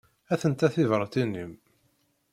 [0.33, 1.53] Atent-a tebratin-im.